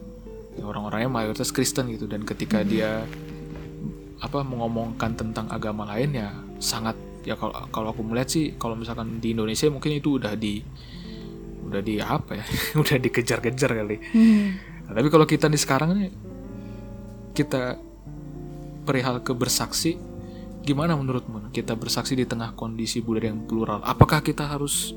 [0.54, 2.06] ya orang-orangnya mayoritas Kristen gitu.
[2.06, 3.02] Dan ketika dia
[4.22, 6.30] apa mengomongkan tentang agama lain ya
[6.62, 6.94] sangat
[7.26, 10.62] ya kalau kalau aku melihat sih kalau misalkan di Indonesia mungkin itu udah di
[11.66, 12.46] udah di apa ya
[12.82, 13.98] udah dikejar-kejar kali.
[14.86, 16.12] Nah, tapi kalau kita nih sekarang nih
[17.34, 17.82] kita
[18.84, 19.98] perihal ke bersaksi
[20.62, 21.50] gimana menurutmu?
[21.50, 23.82] Kita bersaksi di tengah kondisi budaya yang plural.
[23.82, 24.94] Apakah kita harus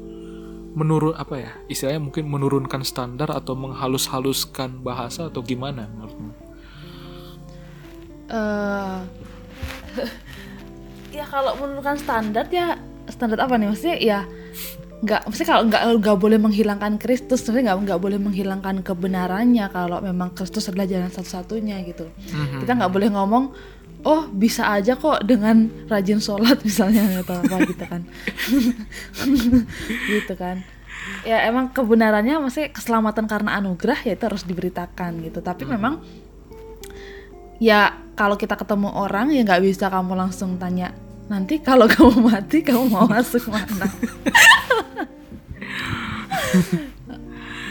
[0.74, 6.32] menurun apa ya istilahnya mungkin menurunkan standar atau menghalus-haluskan bahasa atau gimana menurutmu?
[8.28, 8.98] Eh
[11.18, 12.76] ya kalau menurunkan standar ya
[13.08, 13.68] standar apa nih?
[13.70, 14.20] Maksudnya ya
[15.04, 20.00] nggak maksudnya kalau nggak nggak boleh menghilangkan Kristus sebenarnya nggak nggak boleh menghilangkan kebenarannya kalau
[20.00, 22.08] memang Kristus adalah jalan satu-satunya gitu.
[22.64, 23.44] Kita nggak boleh ngomong
[24.04, 28.02] oh bisa aja kok dengan rajin sholat misalnya atau apa gitu kan.
[30.08, 30.64] Gitu kan.
[31.28, 35.44] Ya emang kebenarannya maksudnya keselamatan karena anugerah ya itu harus diberitakan gitu.
[35.44, 36.00] Tapi memang
[37.60, 40.96] ya kalau kita ketemu orang ya nggak bisa kamu langsung tanya
[41.28, 43.88] nanti kalau kamu mati kamu mau masuk mana?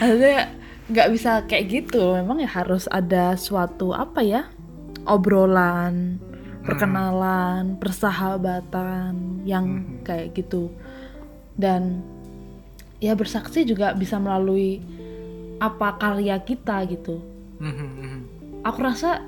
[0.01, 0.51] Maksudnya
[0.89, 2.17] nggak bisa kayak gitu.
[2.17, 4.49] Memang ya harus ada suatu apa ya?
[5.03, 6.19] Obrolan
[6.63, 10.71] perkenalan persahabatan yang kayak gitu.
[11.53, 12.01] Dan
[13.03, 14.79] ya bersaksi juga bisa melalui
[15.59, 17.19] apa karya kita gitu.
[18.63, 19.23] Aku rasa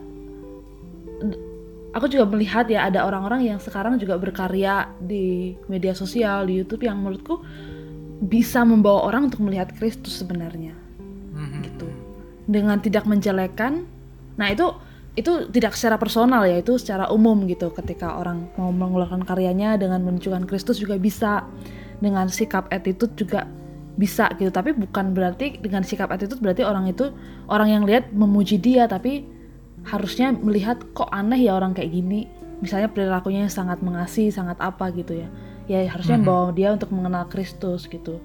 [1.95, 6.83] aku juga melihat ya ada orang-orang yang sekarang juga berkarya di media sosial di YouTube
[6.83, 7.39] yang menurutku
[8.19, 10.75] bisa membawa orang untuk melihat Kristus sebenarnya.
[11.63, 11.87] Gitu.
[12.45, 13.87] Dengan tidak menjelekan
[14.35, 14.75] nah itu
[15.15, 17.71] itu tidak secara personal ya itu secara umum gitu.
[17.71, 21.47] Ketika orang mau mengeluarkan karyanya dengan menunjukkan Kristus juga bisa.
[21.95, 23.47] Dengan sikap attitude juga
[23.95, 24.51] bisa gitu.
[24.51, 27.07] Tapi bukan berarti dengan sikap attitude berarti orang itu
[27.47, 29.23] orang yang lihat memuji dia tapi
[29.85, 32.27] harusnya melihat kok aneh ya orang kayak gini.
[32.59, 35.27] Misalnya perilakunya yang sangat mengasihi sangat apa gitu ya.
[35.65, 38.21] Ya harusnya membawa dia untuk mengenal Kristus gitu.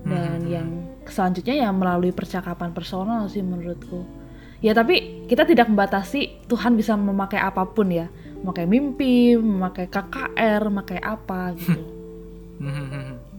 [0.00, 0.68] Dan yang
[1.04, 4.04] selanjutnya ya melalui percakapan personal sih menurutku.
[4.60, 8.08] Ya tapi kita tidak membatasi Tuhan bisa memakai apa pun ya.
[8.40, 11.82] Memakai mimpi memakai KKR memakai apa gitu.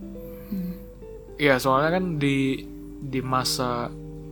[1.41, 2.69] Iya soalnya kan di
[3.02, 3.89] di masa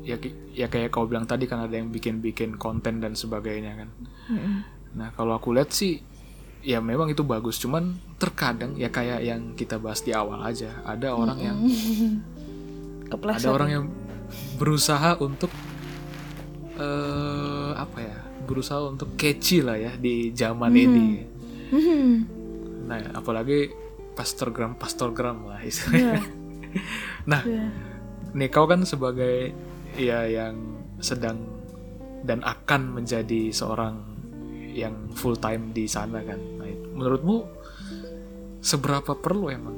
[0.09, 0.17] ya
[0.57, 3.89] ya kayak kau bilang tadi kan ada yang bikin-bikin konten dan sebagainya kan.
[4.97, 6.01] Nah kalau aku lihat sih
[6.65, 7.61] ya memang itu bagus.
[7.61, 11.57] Cuman terkadang ya kayak yang kita bahas di awal aja ada orang yang
[13.13, 13.45] kepleset.
[13.45, 13.85] ada orang yang
[14.57, 15.53] berusaha untuk
[16.79, 18.17] eh apa ya
[18.49, 21.07] berusaha untuk catchy lah ya di zaman ini.
[22.89, 23.69] Nah apalagi
[24.17, 26.25] pastorgram pastorgram lah istilahnya.
[27.31, 27.41] nah
[28.33, 29.53] nih kau kan sebagai
[29.99, 30.55] ya yang
[31.03, 31.43] sedang
[32.23, 33.99] dan akan menjadi seorang
[34.71, 36.39] yang full time di sana kan.
[36.39, 37.37] Nah, itu- menurutmu
[38.63, 39.77] seberapa perlu emang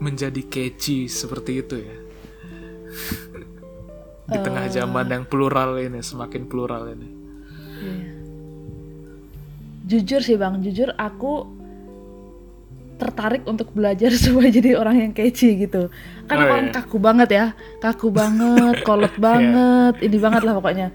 [0.00, 1.96] menjadi catchy seperti itu ya?
[4.30, 7.08] di tengah zaman yang plural ini, semakin plural ini.
[9.84, 11.44] jujur sih bang jujur aku
[12.94, 15.90] tertarik untuk belajar supaya jadi orang yang catchy gitu.
[16.30, 16.74] Kan Oh, orang iya.
[16.74, 17.46] kaku banget ya.
[17.82, 20.88] Kaku banget kolot banget ini banget lah pokoknya.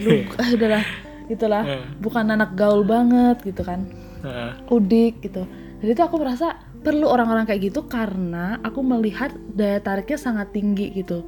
[0.00, 0.84] Lu ah, udahlah
[1.30, 1.62] gitulah.
[1.64, 1.78] Iya.
[2.02, 3.88] bukan anak gaul banget gitu kan.
[4.22, 4.50] Heeh.
[4.70, 5.42] udik gitu.
[5.82, 10.94] Jadi tuh aku merasa perlu orang-orang kayak gitu karena aku melihat daya tariknya sangat tinggi
[10.94, 11.26] gitu.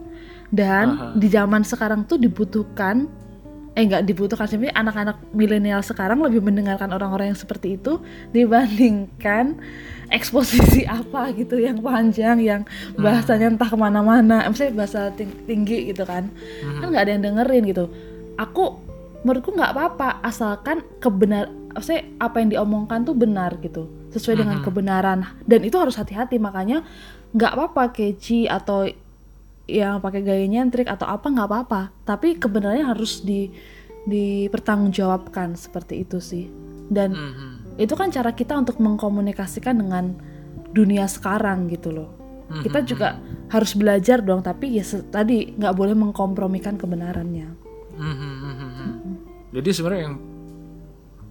[0.55, 1.07] Dan Aha.
[1.19, 3.11] di zaman sekarang tuh dibutuhkan
[3.75, 7.99] eh nggak dibutuhkan sih anak-anak milenial sekarang lebih mendengarkan orang-orang yang seperti itu
[8.31, 9.59] dibandingkan
[10.15, 12.63] eksposisi apa gitu yang panjang yang
[12.95, 16.31] bahasanya entah ke mana-mana maksudnya bahasa ting- tinggi gitu kan.
[16.79, 17.85] Kan nggak ada yang dengerin gitu.
[18.39, 18.79] Aku
[19.27, 25.19] menurutku nggak apa-apa asalkan kebenar maksudnya apa yang diomongkan tuh benar gitu sesuai dengan kebenaran.
[25.43, 26.87] Dan itu harus hati-hati makanya
[27.35, 28.87] nggak apa-apa keci atau
[29.67, 31.81] yang pakai gaya nyentrik atau apa nggak apa-apa.
[32.07, 33.51] Tapi kebenarannya harus di
[34.05, 36.47] dipertanggungjawabkan seperti itu sih.
[36.87, 37.54] Dan Mhm.
[37.75, 40.15] Itu kan cara kita untuk mengkomunikasikan dengan
[40.71, 42.11] dunia sekarang gitu loh
[42.61, 47.49] kita juga harus belajar dong tapi ya tadi nggak boleh mengkompromikan kebenarannya
[47.95, 49.51] Mhm.
[49.51, 50.17] Jadi sebenarnya yang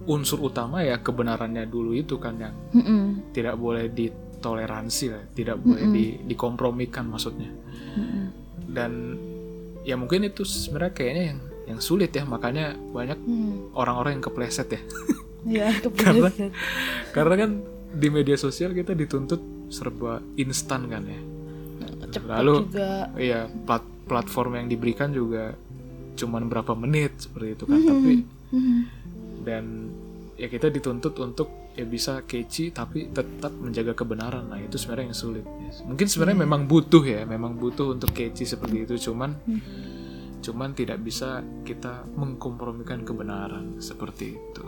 [0.04, 3.32] unsur utama ya kebenarannya dulu itu kan yang Mm-mm.
[3.32, 7.52] tidak boleh ditoleransi lah, tidak boleh di- dikompromikan maksudnya.
[8.64, 9.16] Dan
[9.80, 13.68] ya mungkin itu sebenarnya kayaknya yang yang sulit ya makanya banyak Hmm.
[13.72, 14.80] orang-orang yang kepleset ya.
[15.58, 16.28] ya Karena
[17.12, 17.50] karena kan
[17.94, 19.38] di media sosial kita dituntut
[19.70, 21.20] serba instan kan ya.
[22.10, 22.90] cepat Lalu juga.
[23.16, 25.54] iya plat- platform yang diberikan juga
[26.14, 28.12] cuman berapa menit seperti itu kan tapi
[29.42, 29.90] dan
[30.34, 34.46] ya kita dituntut untuk ya bisa catchy tapi tetap menjaga kebenaran.
[34.46, 35.44] Nah itu sebenarnya yang sulit.
[35.82, 39.34] Mungkin sebenarnya memang butuh ya memang butuh untuk catchy seperti itu cuman
[40.38, 44.64] cuman tidak bisa kita mengkompromikan kebenaran seperti itu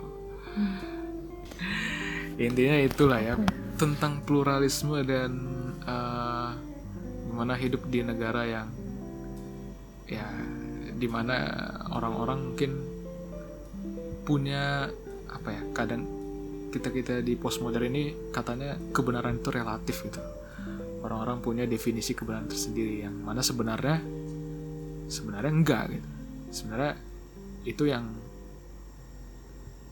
[2.47, 3.35] intinya itulah ya
[3.77, 5.31] tentang pluralisme dan
[5.85, 6.49] eh,
[7.29, 8.67] gimana hidup di negara yang
[10.07, 10.25] ya
[10.97, 11.37] di mana
[11.93, 12.71] orang-orang mungkin
[14.25, 14.89] punya
[15.29, 16.03] apa ya kadang
[16.73, 20.19] kita kita di postmodern ini katanya kebenaran itu relatif gitu.
[21.05, 24.01] Orang-orang punya definisi kebenaran tersendiri yang mana sebenarnya
[25.07, 26.09] sebenarnya enggak gitu.
[26.51, 26.93] Sebenarnya
[27.63, 28.05] itu yang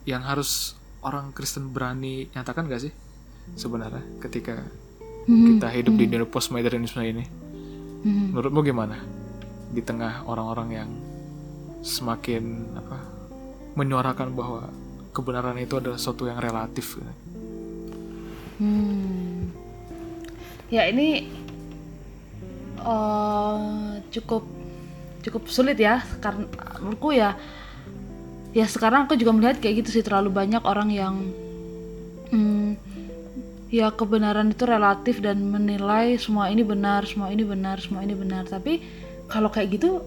[0.06, 2.92] yang harus orang Kristen berani nyatakan gak sih?
[3.58, 4.62] Sebenarnya ketika
[5.26, 7.24] kita hidup di dunia postmodernisme ini.
[8.06, 9.02] Menurutmu gimana?
[9.74, 10.90] Di tengah orang-orang yang
[11.82, 12.98] semakin apa
[13.74, 14.70] menyuarakan bahwa
[15.10, 17.12] kebenaran itu adalah sesuatu yang relatif gitu.
[18.62, 19.50] Hmm.
[20.70, 21.28] Ya ini
[22.80, 24.42] eh, cukup
[25.26, 26.46] cukup sulit ya karena
[26.78, 27.34] menurutku ya
[28.56, 31.14] ya sekarang aku juga melihat kayak gitu sih terlalu banyak orang yang
[32.32, 32.80] hmm,
[33.68, 38.48] ya kebenaran itu relatif dan menilai semua ini benar semua ini benar semua ini benar.
[38.48, 38.80] Tapi
[39.28, 40.00] kalau kayak gitu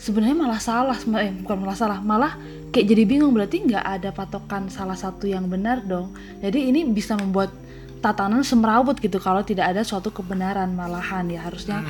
[0.00, 2.40] sebenarnya malah salah eh, bukan malah salah malah
[2.72, 3.36] kayak jadi bingung.
[3.36, 6.16] Berarti nggak ada patokan salah satu yang benar dong.
[6.40, 7.52] Jadi ini bisa membuat
[8.00, 11.44] tatanan semrawut gitu kalau tidak ada suatu kebenaran malahan ya.
[11.44, 11.84] Harusnya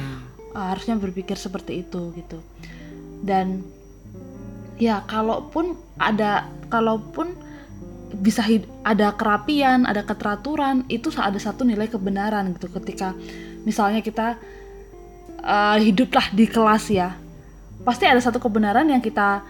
[0.57, 2.43] uh, harusnya berpikir seperti itu gitu.
[3.23, 3.63] Dan
[4.75, 7.35] ya kalaupun ada kalaupun
[8.15, 12.71] bisa hid- ada kerapian ada keteraturan itu ada satu nilai kebenaran gitu.
[12.71, 13.15] Ketika
[13.67, 14.39] misalnya kita
[15.43, 17.19] uh, hiduplah di kelas ya
[17.85, 19.45] pasti ada satu kebenaran yang kita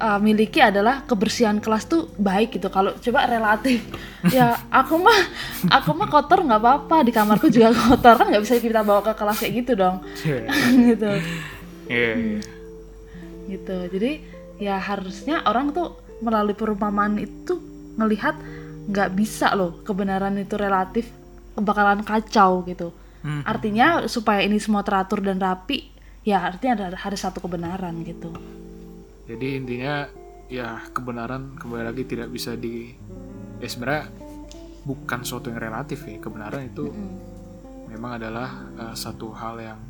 [0.00, 2.66] uh, miliki adalah kebersihan kelas tuh baik gitu.
[2.72, 3.84] Kalau coba relatif
[4.36, 5.20] ya aku mah
[5.70, 9.12] aku mah kotor nggak apa-apa di kamarku juga kotor kan nggak bisa kita bawa ke
[9.14, 10.02] kelas kayak gitu dong.
[10.90, 11.12] Gitu.
[11.90, 12.38] Iya, iya.
[13.50, 13.76] gitu.
[13.90, 14.10] Jadi
[14.60, 17.56] ya harusnya orang tuh melalui perumpamaan itu
[17.96, 18.36] ngelihat
[18.86, 21.08] nggak bisa loh kebenaran itu relatif
[21.56, 22.92] bakalan kacau gitu.
[23.20, 23.44] Hmm.
[23.44, 25.92] artinya supaya ini semua teratur dan rapi
[26.24, 28.32] ya artinya ada harus satu kebenaran gitu.
[29.28, 30.08] Jadi intinya
[30.48, 32.96] ya kebenaran kembali lagi tidak bisa di
[33.60, 34.08] ya sebenarnya
[34.88, 36.16] bukan suatu yang relatif ya.
[36.16, 36.88] Kebenaran itu
[37.92, 38.48] memang adalah
[38.80, 39.80] uh, satu hal yang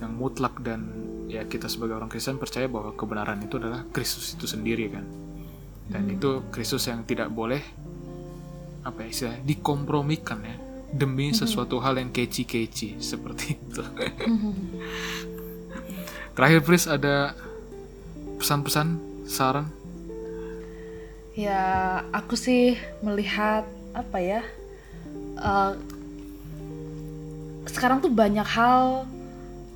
[0.00, 0.88] yang mutlak dan
[1.30, 5.06] ya kita sebagai orang Kristen percaya bahwa kebenaran itu adalah Kristus itu sendiri kan?
[5.90, 7.62] Dan itu Kristus yang tidak boleh
[8.80, 10.56] apa ya istilahnya dikompromikan ya
[10.90, 13.82] demi sesuatu hal yang keci-keci seperti itu.
[16.34, 17.34] Terakhir Pris ada
[18.42, 18.86] pesan-pesan
[19.30, 19.70] saran?
[21.38, 22.74] Ya aku sih
[23.06, 23.64] melihat
[23.94, 24.42] apa ya
[25.38, 25.72] eh,
[27.70, 29.06] sekarang tuh banyak hal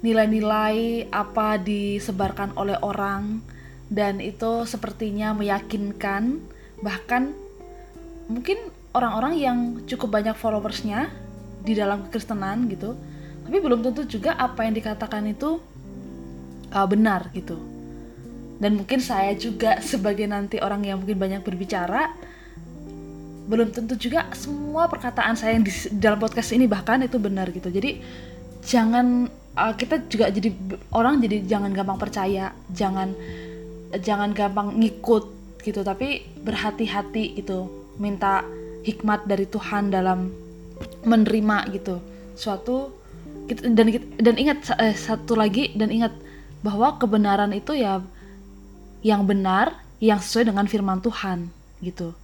[0.04, 3.40] nilai-nilai apa disebarkan oleh orang
[3.88, 6.44] dan itu sepertinya meyakinkan.
[6.84, 7.22] Bahkan
[8.28, 8.60] mungkin
[8.92, 11.08] orang-orang yang cukup banyak followersnya
[11.64, 12.92] di dalam kekristenan gitu
[13.44, 15.60] tapi belum tentu juga apa yang dikatakan itu
[16.72, 17.60] uh, benar gitu.
[18.56, 22.16] Dan mungkin saya juga sebagai nanti orang yang mungkin banyak berbicara
[23.44, 27.68] belum tentu juga semua perkataan saya yang di dalam podcast ini bahkan itu benar gitu.
[27.68, 28.00] Jadi
[28.64, 30.50] jangan uh, kita juga jadi
[30.94, 33.14] orang jadi jangan gampang percaya jangan
[34.02, 35.24] jangan gampang ngikut
[35.62, 38.44] gitu tapi berhati-hati gitu minta
[38.84, 40.28] hikmat dari Tuhan dalam
[41.06, 42.02] menerima gitu.
[42.36, 42.92] Suatu
[43.48, 43.86] gitu- dan
[44.20, 46.12] dan ingat eh, satu lagi dan ingat
[46.60, 48.00] bahwa kebenaran itu ya
[49.04, 51.52] yang benar yang sesuai dengan firman Tuhan
[51.84, 52.16] gitu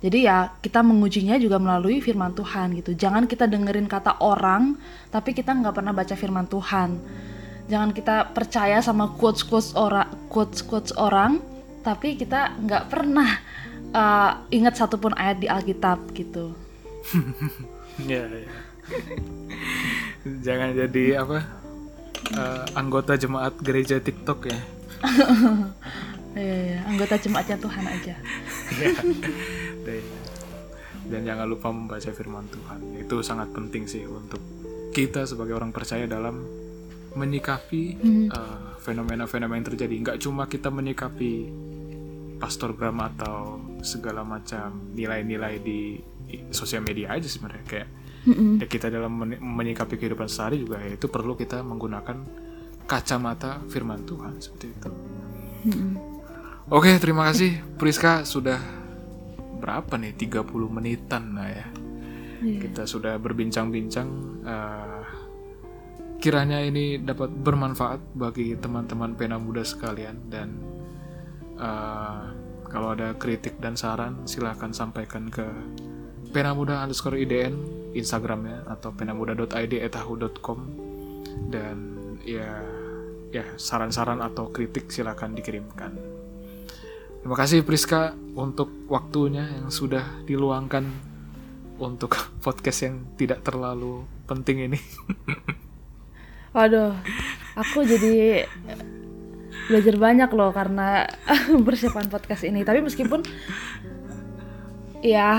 [0.00, 4.76] jadi ya kita mengujinya juga melalui firman Tuhan gitu jangan kita dengerin kata orang
[5.08, 7.00] tapi kita nggak pernah baca firman Tuhan
[7.66, 11.40] jangan kita percaya sama quotes quotes orang quotes quotes orang
[11.80, 13.40] tapi kita nggak pernah
[13.94, 16.52] uh, ingat satupun ayat di Alkitab gitu
[18.04, 18.52] Ya, ya.
[20.44, 21.40] Jangan jadi apa?
[22.26, 24.58] eh, anggota jemaat gereja TikTok ya.
[26.36, 26.78] Iya, iya.
[26.84, 28.12] anggota jemaatnya Tuhan aja
[29.92, 30.04] Iya.
[31.06, 32.80] Dan, jangan lupa membaca firman Tuhan.
[32.98, 34.42] Itu sangat penting sih untuk
[34.90, 36.42] kita sebagai orang percaya dalam
[37.14, 37.82] menyikapi
[38.28, 39.94] eh, fenomena-fenomena yang terjadi.
[40.02, 41.32] Nggak cuma kita menyikapi
[42.36, 45.96] pastor gram atau segala macam nilai-nilai di,
[46.50, 47.88] sosial media aja sebenarnya kayak
[48.58, 52.18] ya kita dalam men- menyikapi kehidupan sehari juga ya itu perlu kita menggunakan
[52.86, 54.90] kacamata firman Tuhan seperti itu.
[56.66, 58.58] Oke, terima kasih Priska sudah
[59.58, 60.14] berapa nih?
[60.16, 61.66] 30 menitan lah ya.
[62.36, 64.08] Kita sudah berbincang-bincang
[64.44, 65.02] eh,
[66.20, 70.16] kiranya ini dapat bermanfaat bagi teman-teman pena muda sekalian.
[70.28, 70.48] Dan
[71.56, 72.22] eh,
[72.66, 75.46] kalau ada kritik dan saran silahkan sampaikan ke
[76.34, 77.64] penamuda underscore idn
[77.96, 80.58] instagramnya atau penamuda.id etahu.com
[81.48, 82.60] dan ya
[83.30, 85.96] ya saran-saran atau kritik silahkan dikirimkan
[87.20, 90.84] terima kasih Priska untuk waktunya yang sudah diluangkan
[91.76, 94.80] untuk podcast yang tidak terlalu penting ini
[96.56, 96.96] Waduh,
[97.52, 98.48] aku jadi
[99.68, 101.04] belajar banyak loh karena
[101.68, 102.64] persiapan podcast ini.
[102.64, 103.20] Tapi meskipun
[105.04, 105.36] ya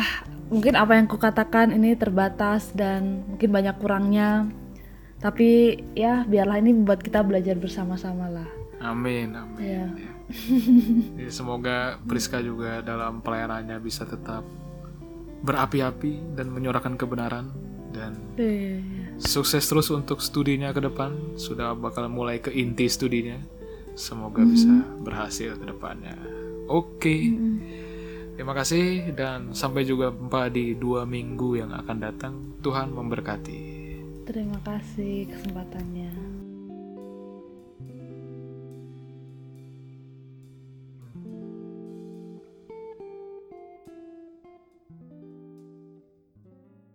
[0.54, 4.46] mungkin apa yang kukatakan ini terbatas dan mungkin banyak kurangnya.
[5.18, 8.48] Tapi ya biarlah ini membuat kita belajar bersama-sama lah.
[8.78, 9.90] amin amin Ya.
[11.16, 14.44] Ya, semoga Priska juga dalam pelayanannya bisa tetap
[15.42, 17.48] berapi-api dan menyuarakan kebenaran
[17.96, 18.84] dan Iya.
[19.18, 21.40] sukses terus untuk studinya ke depan.
[21.40, 23.40] Sudah bakal mulai ke inti studinya.
[23.98, 24.70] Semoga bisa
[25.02, 26.14] berhasil ke depannya.
[26.70, 27.34] Oke.
[28.38, 32.34] Terima kasih dan sampai juga jumpa di dua minggu yang akan datang.
[32.62, 33.62] Tuhan memberkati.
[34.28, 36.27] Terima kasih kesempatannya.